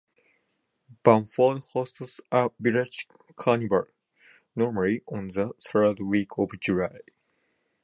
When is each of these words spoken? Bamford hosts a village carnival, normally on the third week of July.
Bamford 1.03 1.59
hosts 1.59 2.19
a 2.31 2.49
village 2.59 3.07
carnival, 3.35 3.85
normally 4.55 5.03
on 5.05 5.27
the 5.27 5.53
third 5.59 5.99
week 5.99 6.39
of 6.39 6.49
July. 6.59 6.97